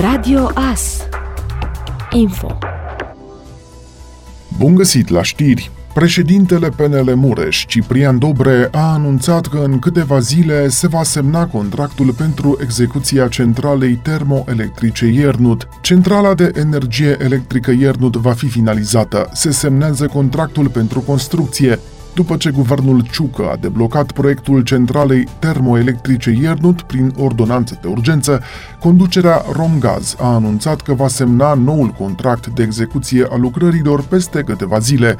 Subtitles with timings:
[0.00, 1.06] Radio AS
[2.10, 2.58] Info
[4.58, 5.70] Bun găsit la știri!
[5.94, 12.12] Președintele PNL Mureș, Ciprian Dobre, a anunțat că în câteva zile se va semna contractul
[12.12, 15.68] pentru execuția centralei termoelectrice Iernut.
[15.80, 19.30] Centrala de energie electrică Iernut va fi finalizată.
[19.32, 21.78] Se semnează contractul pentru construcție
[22.16, 28.42] după ce guvernul Ciucă a deblocat proiectul centralei termoelectrice Iernut prin ordonanță de urgență,
[28.80, 34.78] conducerea Romgaz a anunțat că va semna noul contract de execuție a lucrărilor peste câteva
[34.78, 35.16] zile.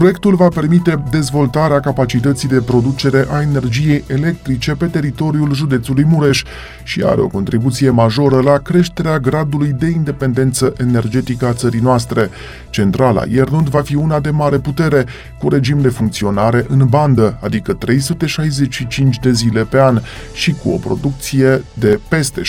[0.00, 6.42] Proiectul va permite dezvoltarea capacității de producere a energiei electrice pe teritoriul județului Mureș
[6.82, 12.30] și are o contribuție majoră la creșterea gradului de independență energetică a țării noastre.
[12.70, 15.06] Centrala Iernut va fi una de mare putere,
[15.38, 16.08] cu regim de funcționare
[16.50, 20.00] funcționare în bandă, adică 365 de zile pe an
[20.32, 22.40] și cu o producție de peste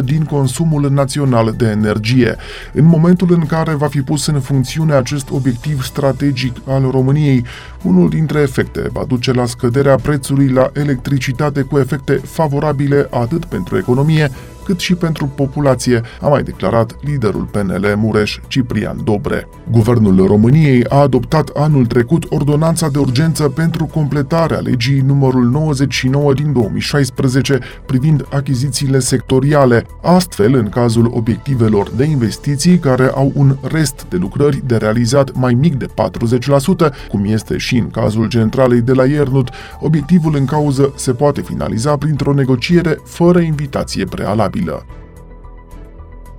[0.00, 2.36] 7% din consumul național de energie.
[2.72, 7.44] În momentul în care va fi pus în funcțiune acest obiectiv strategic al României,
[7.82, 13.76] unul dintre efecte va duce la scăderea prețului la electricitate cu efecte favorabile atât pentru
[13.76, 14.30] economie,
[14.64, 19.48] cât și pentru populație, a mai declarat liderul PNL Mureș Ciprian Dobre.
[19.70, 26.52] Guvernul României a adoptat anul trecut ordonanța de urgență pentru completarea legii numărul 99 din
[26.52, 29.86] 2016 privind achizițiile sectoriale.
[30.02, 35.54] Astfel, în cazul obiectivelor de investiții care au un rest de lucrări de realizat mai
[35.54, 39.48] mic de 40%, cum este și în cazul centralei de la Iernut,
[39.80, 44.86] obiectivul în cauză se poate finaliza printr-o negociere fără invitație prealabilă durabilă.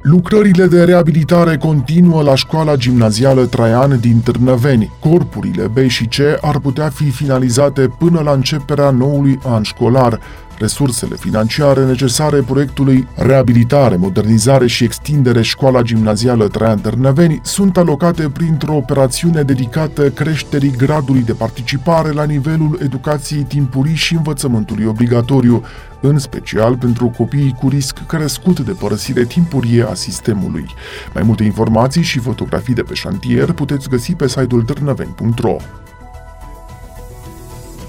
[0.01, 4.91] Lucrările de reabilitare continuă la școala gimnazială Traian din Târnăveni.
[4.99, 10.19] Corpurile B și C ar putea fi finalizate până la începerea noului an școlar.
[10.59, 18.75] Resursele financiare necesare proiectului Reabilitare, Modernizare și Extindere Școala Gimnazială Traian Târnăveni sunt alocate printr-o
[18.75, 25.63] operațiune dedicată creșterii gradului de participare la nivelul educației timpurii și învățământului obligatoriu,
[26.05, 30.65] în special pentru copiii cu risc crescut de părăsire timpurie a sistemului.
[31.13, 35.55] Mai multe informații și fotografii de pe șantier puteți găsi pe site-ul târnăveni.ro.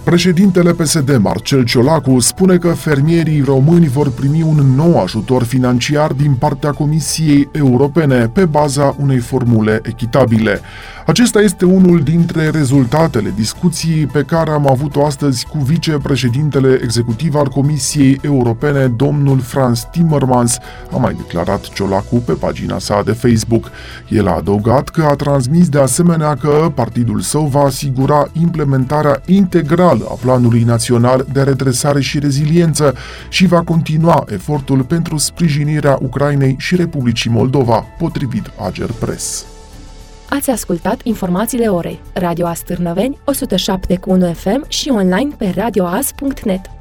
[0.06, 6.34] Președintele PSD, Marcel Ciolacu, spune că fermierii români vor primi un nou ajutor financiar din
[6.34, 10.60] partea Comisiei Europene pe baza unei formule echitabile.
[11.06, 17.48] Acesta este unul dintre rezultatele discuției pe care am avut-o astăzi cu vicepreședintele executiv al
[17.48, 20.58] Comisiei Europene, domnul Franz Timmermans,
[20.92, 23.70] a mai declarat Ciolacu pe pagina sa de Facebook.
[24.08, 29.95] El a adăugat că a transmis de asemenea că partidul său va asigura implementarea integrală
[30.08, 32.94] a Planului Național de Redresare și Reziliență
[33.28, 39.46] și va continua efortul pentru sprijinirea Ucrainei și Republicii Moldova, potrivit Ager Press.
[40.28, 42.00] Ați ascultat informațiile orei.
[42.12, 43.18] Radio Astârnăveni,
[44.28, 46.75] 107.1 FM și online pe radioas.net.